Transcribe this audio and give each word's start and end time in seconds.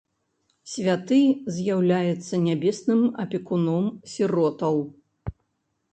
Святы 0.75 1.17
з'яўляецца 1.57 2.41
нябесным 2.47 3.01
апекуном 3.25 3.85
сіротаў. 4.15 4.75